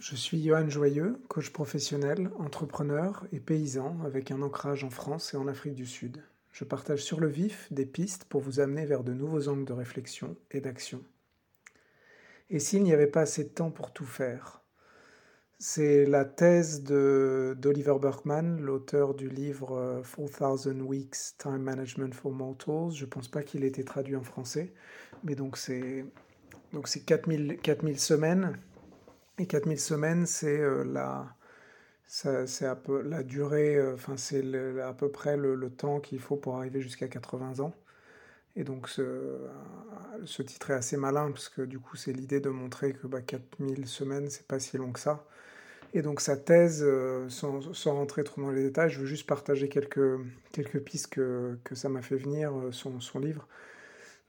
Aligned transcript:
Je 0.00 0.16
suis 0.16 0.42
Johan 0.42 0.70
Joyeux, 0.70 1.20
coach 1.28 1.50
professionnel, 1.50 2.30
entrepreneur 2.38 3.26
et 3.32 3.38
paysan 3.38 3.98
avec 4.02 4.30
un 4.30 4.40
ancrage 4.40 4.82
en 4.82 4.88
France 4.88 5.34
et 5.34 5.36
en 5.36 5.46
Afrique 5.46 5.74
du 5.74 5.84
Sud. 5.84 6.22
Je 6.52 6.64
partage 6.64 7.04
sur 7.04 7.20
le 7.20 7.26
vif 7.26 7.70
des 7.70 7.84
pistes 7.84 8.24
pour 8.24 8.40
vous 8.40 8.60
amener 8.60 8.86
vers 8.86 9.04
de 9.04 9.12
nouveaux 9.12 9.48
angles 9.48 9.66
de 9.66 9.74
réflexion 9.74 10.38
et 10.52 10.62
d'action. 10.62 11.04
Et 12.48 12.60
s'il 12.60 12.82
n'y 12.82 12.94
avait 12.94 13.08
pas 13.08 13.20
assez 13.20 13.44
de 13.44 13.50
temps 13.50 13.70
pour 13.70 13.92
tout 13.92 14.06
faire 14.06 14.62
C'est 15.58 16.06
la 16.06 16.24
thèse 16.24 16.82
d'Oliver 16.82 17.96
Burkman, 18.00 18.56
l'auteur 18.58 19.12
du 19.12 19.28
livre 19.28 20.02
4000 20.16 20.80
Weeks 20.80 21.36
Time 21.36 21.58
Management 21.58 22.14
for 22.14 22.32
Mortals. 22.32 22.92
Je 22.94 23.04
ne 23.04 23.10
pense 23.10 23.28
pas 23.28 23.42
qu'il 23.42 23.64
ait 23.64 23.68
été 23.68 23.84
traduit 23.84 24.16
en 24.16 24.24
français, 24.24 24.72
mais 25.24 25.34
donc 25.34 25.58
c'est 25.58 26.06
donc 26.72 26.88
c'est 26.88 27.00
4000, 27.00 27.58
4000 27.62 28.00
semaines. 28.00 28.56
Et 29.40 29.46
4000 29.46 29.80
semaines, 29.80 30.26
c'est 30.26 30.60
euh, 30.60 30.84
la, 30.84 31.34
un 32.26 32.76
peu 32.76 33.00
la 33.00 33.22
durée, 33.22 33.74
euh, 33.74 33.94
enfin 33.94 34.18
c'est 34.18 34.44
à 34.82 34.92
peu 34.92 35.10
près 35.10 35.38
le, 35.38 35.70
temps 35.70 35.98
qu'il 35.98 36.18
faut 36.20 36.36
pour 36.36 36.58
arriver 36.58 36.82
jusqu'à 36.82 37.08
80 37.08 37.60
ans. 37.60 37.74
Et 38.54 38.64
donc 38.64 38.86
ce, 38.90 39.02
titre 40.42 40.72
est 40.72 40.74
assez 40.74 40.98
malin 40.98 41.30
parce 41.30 41.48
que 41.48 41.62
du 41.62 41.78
coup 41.78 41.96
c'est 41.96 42.12
l'idée 42.12 42.40
de 42.40 42.50
montrer 42.50 42.92
que 42.92 43.06
bah, 43.06 43.22
4000 43.22 43.88
semaines 43.88 44.28
c'est 44.28 44.46
pas 44.46 44.58
si 44.58 44.76
long 44.76 44.92
que 44.92 45.00
ça. 45.00 45.24
Et 45.94 46.02
donc 46.02 46.20
sa 46.20 46.36
thèse, 46.36 46.82
euh, 46.84 47.26
sans, 47.30 47.62
rentrer 47.94 48.24
trop 48.24 48.42
dans 48.42 48.50
les 48.50 48.64
détails, 48.64 48.90
je 48.90 49.00
veux 49.00 49.06
juste 49.06 49.26
partager 49.26 49.70
quelques, 49.70 50.18
pistes 50.84 51.08
que, 51.08 51.56
ça 51.72 51.88
m'a 51.88 52.02
fait 52.02 52.16
venir, 52.16 52.52
son 52.72 53.18
livre. 53.18 53.48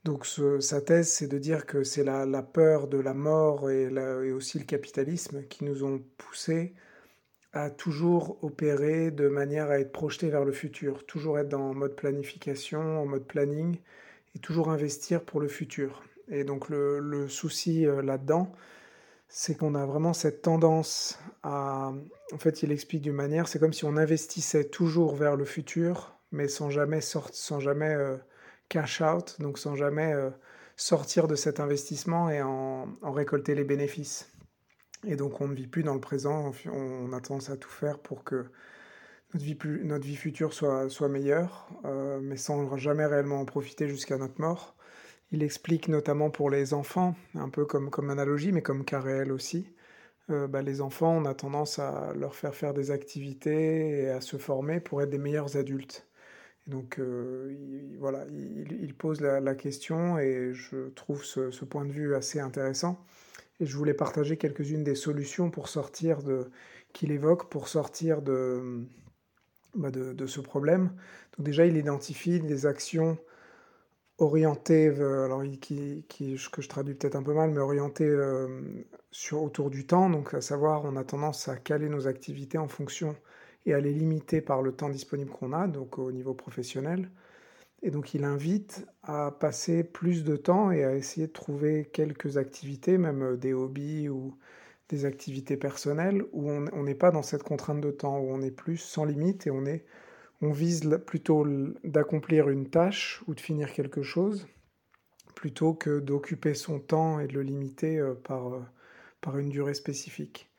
Donc 0.04 0.26
sa 0.26 0.82
thèse, 0.82 1.10
c'est 1.10 1.28
de 1.28 1.38
dire 1.38 1.66
que 1.68 1.84
c'est 1.84 2.04
la, 2.04 2.42
peur 2.42 2.88
de 2.88 2.98
la 2.98 3.14
mort 3.14 3.70
et, 3.70 4.32
aussi 4.32 4.58
le 4.58 4.66
capitalisme 4.66 5.44
qui 5.48 5.64
nous 5.64 5.84
ont 5.84 6.02
poussés 6.18 6.74
à 7.54 7.70
toujours 7.70 8.44
opérer 8.44 9.12
de 9.12 9.28
manière 9.28 9.70
à 9.70 9.80
être 9.80 9.92
projetés 9.92 10.30
vers 10.30 10.46
le 10.46 10.54
futur, 10.54 11.06
toujours 11.06 11.38
être 11.38 11.50
dans 11.50 11.74
mode 11.74 11.96
planification, 11.96 13.02
en 13.02 13.06
mode 13.06 13.26
planning, 13.28 13.78
et 14.36 14.40
toujours 14.40 14.70
investir 14.70 15.24
pour 15.24 15.42
le 15.42 15.48
futur. 15.50 16.04
Et 16.30 16.44
donc 16.46 16.70
le, 16.70 17.28
souci 17.28 17.86
euh, 17.86 18.02
là-dedans, 18.02 18.52
c'est 19.28 19.56
qu'on 19.56 19.76
a 19.76 19.86
vraiment 19.86 20.14
cette 20.14 20.42
tendance 20.42 21.20
à... 21.44 21.92
En 22.34 22.38
fait, 22.38 22.64
il 22.64 22.72
explique 22.72 23.02
d'une 23.02 23.14
manière, 23.14 23.48
c'est 23.48 23.60
comme 23.60 23.74
si 23.74 23.86
on 23.86 23.98
investissait 23.98 24.66
toujours 24.66 25.16
vers 25.16 25.36
le 25.36 25.46
futur, 25.46 26.16
mais 26.32 26.48
sans 26.48 26.70
jamais, 26.70 27.02
sortir, 27.02 27.36
sans 27.36 27.60
jamais 27.60 27.94
euh, 27.94 28.16
cash 28.72 29.02
out, 29.02 29.36
donc 29.40 29.60
sans 29.60 29.76
jamais 29.76 30.14
euh, 30.14 30.30
sortir 30.78 31.28
de 31.28 31.36
cet 31.36 31.60
investissement 31.60 32.30
et 32.30 32.42
en, 32.42 32.88
récolter 33.04 33.54
les 33.54 33.66
bénéfices. 33.66 34.32
Et 35.06 35.18
donc 35.18 35.42
on 35.42 35.50
ne 35.50 35.54
vit 35.54 35.68
plus 35.68 35.84
dans 35.84 35.94
le 35.94 36.00
présent, 36.00 36.54
on 36.72 37.12
a 37.12 37.20
tendance 37.20 37.50
à 37.50 37.58
tout 37.58 37.70
faire 37.70 38.00
pour 38.00 38.24
que 38.24 38.46
notre 39.34 39.46
vie, 39.46 39.56
plus, 39.56 39.84
notre 39.84 40.06
vie 40.06 40.16
future 40.16 40.54
soit, 40.54 40.90
soit 40.90 41.10
meilleure, 41.10 41.68
euh, 41.84 42.20
mais 42.22 42.38
sans 42.38 42.78
jamais 42.78 43.06
réellement 43.06 43.42
en 43.42 43.46
profiter 43.46 43.90
jusqu'à 43.90 44.18
notre 44.18 44.40
mort. 44.40 44.76
Il 45.34 45.44
explique 45.44 45.90
notamment 45.90 46.30
pour 46.30 46.50
les 46.50 46.74
enfants, 46.74 47.16
un 47.36 47.50
peu 47.50 47.66
comme, 47.66 47.90
comme 47.90 48.10
analogie, 48.10 48.54
mais 48.54 48.62
comme 48.62 48.86
cas 48.86 49.02
réel 49.02 49.34
aussi. 49.34 49.68
Euh, 50.30 50.48
bah, 50.48 50.62
les 50.62 50.80
enfants, 50.80 51.12
on 51.18 51.26
a 51.26 51.34
tendance 51.34 51.78
à 51.80 52.14
leur 52.16 52.36
faire 52.36 52.56
faire 52.56 52.74
des 52.74 52.92
activités 52.92 54.04
et 54.04 54.10
à 54.10 54.22
se 54.22 54.38
former 54.38 54.80
pour 54.80 55.02
être 55.02 55.10
des 55.10 55.18
meilleurs 55.18 55.58
adultes 55.58 56.08
donc 56.68 57.00
euh, 57.00 57.54
il, 57.60 57.98
voilà, 57.98 58.26
il, 58.30 58.94
pose 58.94 59.20
la, 59.22 59.56
question 59.56 60.20
et 60.20 60.54
je 60.54 60.90
trouve 60.90 61.24
ce, 61.24 61.66
point 61.66 61.86
de 61.86 61.92
vue 61.92 62.16
assez 62.16 62.40
intéressant. 62.40 63.04
Et 63.60 63.66
je 63.66 63.78
voulais 63.78 63.94
partager 63.94 64.38
quelques-unes 64.38 64.84
des 64.84 64.96
solutions 64.96 65.50
pour 65.52 65.70
sortir 65.70 66.24
de 66.24 66.50
qu'il 66.94 67.12
évoque 67.12 67.50
pour 67.50 67.68
sortir 67.68 68.22
de, 68.22 68.86
bah, 69.76 69.92
de, 69.92 70.26
ce 70.26 70.42
problème. 70.42 70.92
Donc 71.38 71.46
déjà, 71.46 71.66
il 71.66 71.78
identifie 71.78 72.40
des 72.40 72.66
actions 72.66 73.18
orientées, 74.18 74.88
alors 74.90 75.44
qui, 75.62 76.06
que 76.10 76.62
je 76.62 76.70
traduis 76.70 76.96
peut-être 76.96 77.16
un 77.16 77.24
peu 77.24 77.34
mal, 77.34 77.52
mais 77.52 77.60
orientées 77.60 78.06
euh, 78.06 78.48
sur, 79.12 79.42
autour 79.42 79.70
du 79.70 79.86
temps. 79.86 80.10
Donc 80.10 80.34
à 80.34 80.42
savoir, 80.42 80.86
on 80.86 80.96
a 80.96 81.04
tendance 81.04 81.48
à 81.48 81.56
caler 81.56 81.90
nos 81.90 82.08
activités 82.08 82.58
en 82.58 82.68
fonction 82.68 83.16
et 83.66 83.74
à 83.74 83.80
les 83.80 83.94
limiter 83.94 84.42
par 84.42 84.62
le 84.62 84.72
temps 84.72 84.90
disponible 84.90 85.32
qu'on 85.32 85.54
a, 85.54 85.68
donc 85.68 86.00
au 86.00 86.12
niveau 86.12 86.34
professionnel. 86.34 87.10
Et 87.84 87.92
donc 87.92 88.14
il 88.14 88.24
invite 88.24 88.86
à 89.04 89.32
passer 89.32 89.84
plus 89.84 90.24
de 90.24 90.36
temps 90.36 90.72
et 90.72 90.84
à 90.84 90.96
essayer 90.96 91.28
de 91.28 91.32
trouver 91.32 91.90
quelques 91.92 92.38
activités, 92.38 92.98
même 92.98 93.24
euh, 93.24 93.38
des 93.38 93.54
hobbies 93.54 94.10
ou 94.10 94.38
des 94.90 95.06
activités 95.06 95.58
personnelles, 95.58 96.24
où 96.34 96.52
on 96.52 96.84
n'est 96.84 96.96
pas 96.96 97.12
dans 97.12 97.24
cette 97.24 97.44
contrainte 97.44 97.82
de 97.82 97.92
temps, 97.92 98.20
où 98.20 98.30
on 98.30 98.42
est 98.42 98.52
plus 98.52 98.78
sans 98.78 99.06
limite 99.06 99.48
et 99.48 99.52
on, 99.52 99.66
est, 99.66 99.86
on 100.42 100.52
vise 100.52 100.82
plutôt 101.08 101.48
d'accomplir 101.86 102.50
une 102.50 102.70
tâche 102.70 103.24
ou 103.28 103.34
de 103.34 103.40
finir 103.40 103.72
quelque 103.74 104.04
chose, 104.04 104.48
plutôt 105.34 105.74
que 105.74 106.00
d'occuper 106.00 106.54
son 106.54 106.80
temps 106.80 107.20
et 107.20 107.28
de 107.28 107.34
le 107.34 107.42
limiter 107.42 108.00
euh, 108.00 108.16
par, 108.16 108.54
euh, 108.54 108.60
par 109.22 109.38
une 109.38 109.50
durée 109.50 109.74
spécifique. 109.74 110.51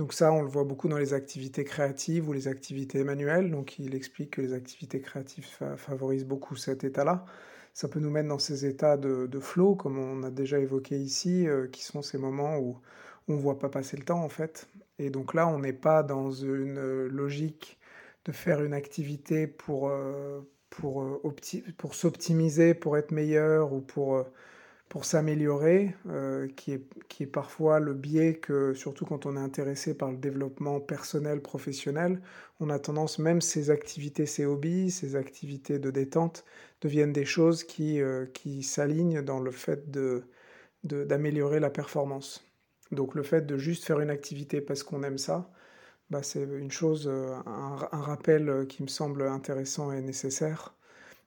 Donc 0.00 0.14
ça, 0.14 0.32
on 0.32 0.40
le 0.40 0.48
voit 0.48 0.64
beaucoup 0.64 0.88
dans 0.88 0.96
les 0.96 1.12
activités 1.12 1.62
créatives 1.62 2.26
ou 2.26 2.32
les 2.32 2.48
activités 2.48 3.04
manuelles. 3.04 3.50
Donc 3.50 3.78
il 3.78 3.94
explique 3.94 4.30
que 4.30 4.40
les 4.40 4.54
activités 4.54 5.02
créatives 5.02 5.46
favorisent 5.76 6.24
beaucoup 6.24 6.56
cet 6.56 6.84
état-là. 6.84 7.26
Ça 7.74 7.86
peut 7.86 8.00
nous 8.00 8.08
mettre 8.08 8.30
dans 8.30 8.38
ces 8.38 8.64
états 8.64 8.96
de, 8.96 9.28
flow, 9.40 9.74
comme 9.74 9.98
on 9.98 10.22
a 10.22 10.30
déjà 10.30 10.58
évoqué 10.58 10.96
ici, 10.96 11.46
euh, 11.46 11.66
qui 11.66 11.82
sont 11.82 12.00
ces 12.00 12.16
moments 12.16 12.56
où 12.56 12.78
on 13.28 13.34
ne 13.34 13.38
voit 13.38 13.58
pas 13.58 13.68
passer 13.68 13.98
le 13.98 14.04
temps 14.04 14.24
en 14.24 14.30
fait. 14.30 14.70
Et 14.98 15.10
donc 15.10 15.34
là, 15.34 15.46
on 15.46 15.58
n'est 15.58 15.74
pas 15.74 16.02
dans 16.02 16.30
une 16.30 16.80
logique 17.08 17.78
de 18.24 18.32
faire 18.32 18.62
une 18.62 18.72
activité 18.72 19.46
pour, 19.46 19.90
euh, 19.90 20.40
euh, 20.82 21.18
pour 21.76 21.94
s'optimiser, 21.94 22.72
pour 22.72 22.96
être 22.96 23.10
meilleur 23.10 23.74
ou 23.74 23.82
pour 23.82 24.24
pour 24.90 25.04
s'améliorer, 25.04 25.94
euh, 26.08 26.48
qui, 26.56 26.72
est, 26.72 26.84
qui 27.08 27.22
est 27.22 27.26
parfois 27.26 27.78
le 27.80 27.94
biais 27.94 28.34
que, 28.34 28.74
surtout 28.74 29.06
quand 29.06 29.24
on 29.24 29.36
est 29.36 29.40
intéressé 29.40 29.94
par 29.96 30.10
le 30.10 30.16
développement 30.18 30.80
personnel, 30.80 31.40
professionnel, 31.42 32.20
on 32.58 32.70
a 32.70 32.78
tendance, 32.80 33.20
même 33.20 33.40
ces 33.40 33.70
activités, 33.70 34.26
ces 34.26 34.46
hobbies, 34.46 34.90
ces 34.90 35.14
activités 35.16 35.78
de 35.78 35.92
détente, 35.92 36.44
deviennent 36.80 37.12
des 37.12 37.24
choses 37.24 37.62
qui, 37.64 38.00
euh, 38.02 38.26
qui 38.34 38.64
s'alignent 38.64 39.22
dans 39.22 39.38
le 39.40 39.52
fait 39.52 39.90
de, 39.92 40.24
d'améliorer 40.82 41.60
la 41.60 41.70
performance. 41.70 42.44
Donc 42.90 43.14
le 43.14 43.22
fait 43.22 43.46
de 43.46 43.56
juste 43.58 43.84
faire 43.84 44.00
une 44.00 44.10
activité 44.10 44.60
parce 44.60 44.82
qu'on 44.82 45.04
aime 45.04 45.18
ça, 45.18 45.50
bah, 46.10 46.22
c'est 46.24 46.42
une 46.42 46.72
chose, 46.72 47.06
euh, 47.08 47.34
un, 47.46 47.88
un, 47.92 48.00
rappel 48.02 48.66
qui 48.68 48.82
me 48.82 48.88
semble 48.88 49.22
intéressant 49.22 49.92
et 49.92 50.00
nécessaire. 50.02 50.74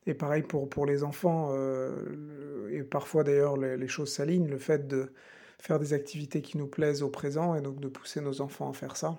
Et 0.06 0.14
pareil 0.14 0.44
pour, 0.44 0.70
pour 0.70 0.86
les 0.86 1.04
enfants, 1.04 1.52
euh, 1.54 2.70
et 2.72 2.84
parfois 2.84 3.24
d'ailleurs 3.24 3.58
les, 3.58 3.88
choses 3.88 4.12
s'alignent, 4.12 4.50
le 4.50 4.58
fait 4.58 4.88
de 4.88 5.14
faire 5.60 5.80
des 5.80 5.94
activités 5.94 6.42
qui 6.42 6.58
nous 6.58 6.68
plaisent 6.68 7.04
au 7.04 7.10
présent 7.10 7.56
et 7.56 7.62
donc 7.62 7.80
de 7.80 7.88
pousser 7.88 8.20
nos 8.20 8.42
enfants 8.42 8.70
à 8.70 8.74
faire 8.74 8.98
ça 8.98 9.18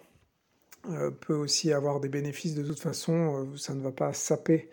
euh, 0.91 1.11
peut 1.11 1.34
aussi 1.34 1.73
avoir 1.73 2.00
des 2.00 2.11
bénéfices. 2.11 2.55
De 2.55 2.62
toute 2.62 2.81
façon, 2.81 3.47
euh, 3.47 3.56
ça 3.56 3.75
ne 3.75 3.81
va 3.81 3.93
pas 3.93 4.12
saper 4.12 4.69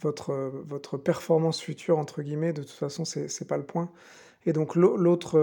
votre, 0.00 0.32
votre 0.66 0.96
performance 0.96 1.60
future, 1.60 1.98
entre 1.98 2.22
guillemets, 2.22 2.54
de 2.54 2.62
toute 2.62 2.70
façon, 2.70 3.04
c'est 3.04 3.26
n'est 3.40 3.46
pas 3.46 3.58
le 3.58 3.66
point. 3.66 3.90
Et 4.46 4.52
donc 4.52 4.74
l'autre 4.74 5.38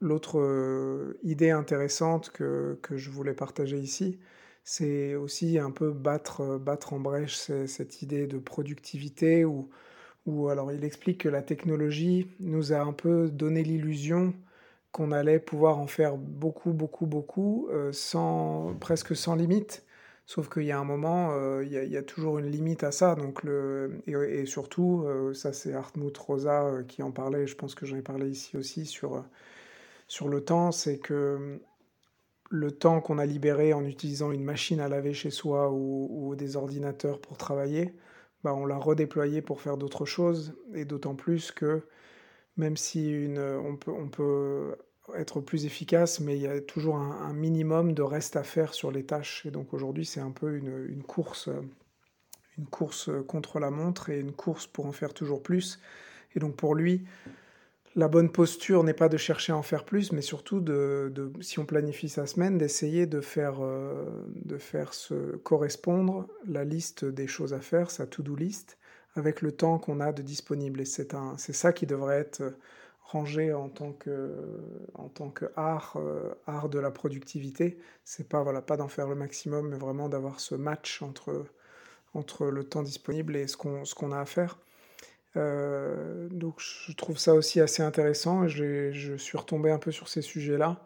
l'autre 0.00 1.14
idée 1.22 1.50
intéressante 1.50 2.30
que, 2.30 2.78
que, 2.80 2.96
je 2.96 3.10
voulais 3.10 3.34
partager 3.34 3.76
ici, 3.78 4.18
c'est 4.64 5.14
aussi 5.14 5.58
un 5.58 5.70
peu 5.70 5.90
battre, 5.90 6.42
euh, 6.42 6.58
battre 6.58 6.92
en 6.92 7.00
brèche 7.00 7.36
cette 7.66 8.02
idée 8.02 8.26
de 8.26 8.38
productivité 8.38 9.44
où, 9.44 9.68
alors 10.48 10.72
il 10.72 10.84
explique 10.84 11.22
que 11.22 11.28
la 11.28 11.42
technologie 11.42 12.28
nous 12.40 12.72
a 12.72 12.80
un 12.80 12.92
peu 12.92 13.30
donné 13.30 13.64
l'illusion 13.64 14.34
qu'on 14.92 15.12
allait 15.12 15.40
pouvoir 15.40 15.78
en 15.78 15.86
faire 15.86 16.16
beaucoup, 16.16 16.72
beaucoup, 16.72 17.06
beaucoup, 17.06 17.68
euh, 17.72 17.92
sans, 17.92 18.74
presque 18.80 19.16
sans 19.16 19.34
limite. 19.34 19.84
Sauf 20.26 20.48
qu'il 20.48 20.64
y 20.64 20.72
a 20.72 20.78
un 20.78 20.84
moment, 20.84 21.30
euh, 21.32 21.64
il, 21.64 21.72
y 21.72 21.96
a, 21.96 22.02
toujours 22.02 22.38
une 22.38 22.46
limite 22.50 22.84
à 22.84 22.92
ça. 22.92 23.16
Donc 23.16 23.42
le, 23.42 24.02
et, 24.06 24.46
surtout, 24.46 25.06
ça 25.34 25.52
c'est 25.52 25.74
Hartmut 25.74 26.16
Rosa 26.16 26.84
qui 26.88 27.02
en 27.02 27.10
parlait, 27.10 27.46
je 27.46 27.56
pense 27.56 27.74
que 27.74 27.86
j'en 27.86 27.96
ai 27.96 28.02
parlé 28.02 28.30
ici 28.30 28.56
aussi 28.56 28.86
sur, 28.86 29.24
sur 30.06 30.28
le 30.28 30.44
temps, 30.44 30.72
c'est 30.72 30.98
que 30.98 31.60
le 32.50 32.72
temps 32.72 33.00
qu'on 33.00 33.18
a 33.18 33.26
libéré 33.26 33.72
en 33.72 33.84
utilisant 33.84 34.32
une 34.32 34.42
machine 34.42 34.80
à 34.80 34.88
laver 34.88 35.14
chez 35.14 35.30
soi 35.30 35.70
ou, 35.72 36.34
des 36.36 36.56
ordinateurs 36.56 37.20
pour 37.20 37.38
travailler, 37.38 37.94
bah 38.42 38.54
on 38.54 38.66
l'a 38.66 38.76
redéployé 38.76 39.40
pour 39.40 39.60
faire 39.60 39.76
d'autres 39.76 40.04
choses. 40.04 40.54
Et 40.74 40.84
d'autant 40.84 41.14
plus 41.14 41.52
que 41.52 41.82
même 42.56 42.76
si 42.76 43.10
une, 43.10 43.38
on, 43.38 43.76
peut, 43.76 43.92
on, 43.92 44.08
peut, 44.08 44.76
être 45.16 45.40
plus 45.40 45.64
efficace, 45.64 46.20
mais 46.20 46.36
il 46.36 46.42
y 46.42 46.46
a 46.46 46.60
toujours 46.60 46.96
un, 46.96 47.32
minimum 47.32 47.94
de 47.94 48.02
reste 48.02 48.36
à 48.36 48.42
faire 48.42 48.74
sur 48.74 48.90
les 48.90 49.04
tâches. 49.04 49.46
Et 49.46 49.50
donc 49.50 49.72
aujourd'hui, 49.72 50.04
c'est 50.04 50.20
un 50.20 50.32
peu 50.32 50.56
une, 50.56 50.86
une, 50.88 51.04
course, 51.04 51.48
une 52.58 52.66
course 52.66 53.10
contre 53.28 53.60
la 53.60 53.70
montre 53.70 54.10
et 54.10 54.18
une 54.18 54.32
course 54.32 54.66
pour 54.66 54.86
en 54.86 54.92
faire 54.92 55.14
toujours 55.14 55.42
plus. 55.42 55.80
Et 56.34 56.40
donc 56.40 56.56
pour 56.56 56.74
lui, 56.74 57.04
la 57.96 58.08
bonne 58.08 58.30
posture 58.30 58.84
n'est 58.84 58.94
pas 58.94 59.08
de 59.08 59.16
chercher 59.16 59.52
à 59.52 59.56
en 59.56 59.62
faire 59.62 59.84
plus, 59.84 60.12
mais 60.12 60.22
surtout, 60.22 60.60
de, 60.60 61.32
si 61.40 61.58
on 61.58 61.66
planifie 61.66 62.08
sa 62.08 62.26
semaine, 62.26 62.56
d'essayer 62.56 63.06
de 63.06 63.20
faire, 63.20 63.58
euh, 63.62 64.04
de 64.44 64.58
faire 64.58 64.94
se 64.94 65.36
correspondre 65.38 66.28
la 66.46 66.64
liste 66.64 67.04
des 67.04 67.26
choses 67.26 67.52
à 67.52 67.60
faire, 67.60 67.90
sa 67.90 68.06
to-do 68.06 68.36
list, 68.36 68.78
avec 69.16 69.42
le 69.42 69.52
temps 69.52 69.78
qu'on 69.78 70.00
a 70.00 70.12
de 70.12 70.22
disponible. 70.22 70.80
Et 70.80 70.84
c'est 70.84 71.12
ça 71.52 71.72
qui 71.72 71.86
devrait 71.86 72.18
être 72.18 72.54
rangé 73.02 73.52
en 73.52 73.68
tant 73.68 73.92
que, 73.92 74.36
en 74.94 75.08
tant 75.08 75.30
que 75.30 75.46
art, 75.56 75.94
euh, 75.96 76.32
art 76.46 76.68
de 76.68 76.78
la 76.78 76.92
productivité. 76.92 77.76
C'est 78.04 78.28
pas, 78.28 78.42
voilà, 78.44 78.62
pas 78.62 78.76
d'en 78.76 78.88
faire 78.88 79.08
le 79.08 79.16
maximum, 79.16 79.68
mais 79.68 79.78
vraiment 79.78 80.08
d'avoir 80.08 80.38
ce 80.38 80.54
match 80.54 81.02
entre, 81.02 81.44
entre 82.14 82.46
le 82.46 82.62
temps 82.62 82.84
disponible 82.84 83.34
et 83.34 83.48
ce 83.48 83.56
qu'on, 83.56 83.84
ce 83.84 83.96
qu'on 83.96 84.12
a 84.12 84.20
à 84.20 84.26
faire. 84.26 84.58
Euh, 85.36 86.28
donc 86.30 86.56
je 86.58 86.92
trouve 86.92 87.18
ça 87.18 87.34
aussi 87.34 87.60
assez 87.60 87.82
intéressant. 87.82 88.48
Je 88.48 89.16
suis 89.16 89.38
retombé 89.38 89.70
un 89.70 89.78
peu 89.78 89.92
sur 89.92 90.08
ces 90.08 90.22
sujets-là. 90.22 90.82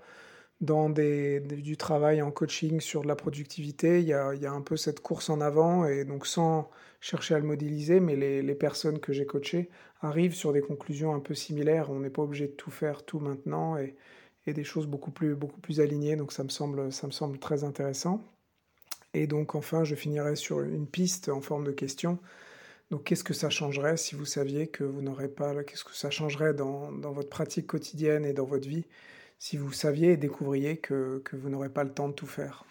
Dans 0.60 0.88
du 0.88 1.76
travail 1.76 2.22
en 2.22 2.30
coaching 2.30 2.80
sur 2.80 3.02
de 3.02 3.08
la 3.08 3.16
productivité, 3.16 4.00
il 4.00 4.06
y, 4.06 4.14
a, 4.14 4.52
un 4.52 4.60
peu 4.62 4.76
cette 4.76 5.00
course 5.00 5.28
en 5.28 5.40
avant, 5.40 5.84
et 5.84 6.04
donc 6.04 6.26
sans 6.26 6.70
chercher 7.00 7.34
à 7.34 7.38
le 7.38 7.44
modéliser, 7.44 8.00
mais 8.00 8.16
les, 8.16 8.54
personnes 8.54 8.98
que 9.00 9.12
j'ai 9.12 9.26
coachées 9.26 9.68
arrivent 10.00 10.34
sur 10.34 10.52
des 10.52 10.62
conclusions 10.62 11.14
un 11.14 11.20
peu 11.20 11.34
similaires. 11.34 11.90
On 11.90 12.00
n'est 12.00 12.10
pas 12.10 12.22
obligé 12.22 12.46
de 12.46 12.52
tout 12.52 12.70
faire 12.70 13.04
tout 13.04 13.18
maintenant, 13.18 13.76
et, 13.76 13.96
des 14.46 14.64
choses 14.64 14.86
beaucoup 14.86 15.10
plus, 15.10 15.34
beaucoup 15.34 15.60
plus 15.60 15.80
alignées, 15.80 16.16
donc 16.16 16.32
ça 16.32 16.44
me, 16.44 16.50
semble, 16.50 16.92
ça 16.92 17.06
me 17.06 17.12
semble 17.12 17.38
très 17.38 17.64
intéressant. 17.64 18.22
Et 19.14 19.26
donc 19.26 19.54
enfin, 19.54 19.84
je 19.84 19.94
finirai 19.94 20.36
sur 20.36 20.60
une 20.60 20.86
piste 20.86 21.28
en 21.28 21.40
forme 21.40 21.64
de 21.64 21.72
question. 21.72 22.18
Qu'est-ce 22.98 23.24
que 23.24 23.34
ça 23.34 23.50
changerait 23.50 23.96
si 23.96 24.14
vous 24.14 24.24
saviez 24.26 24.68
que 24.68 24.84
vous 24.84 25.02
n'aurez 25.02 25.28
pas... 25.28 25.64
Qu'est-ce 25.64 25.84
que 25.84 25.94
ça 25.94 26.10
changerait 26.10 26.54
dans, 26.54 26.90
votre 27.12 27.30
pratique 27.30 27.66
quotidienne 27.66 28.24
et 28.24 28.32
dans 28.32 28.44
votre 28.44 28.68
vie 28.68 28.84
si 29.38 29.56
vous 29.56 29.72
saviez 29.72 30.12
et 30.12 30.16
découvriez 30.16 30.78
que 30.78 31.22
vous 31.32 31.48
n'aurez 31.48 31.70
pas 31.70 31.84
le 31.84 31.92
temps 31.92 32.08
de 32.08 32.14
tout 32.14 32.26
faire? 32.26 32.64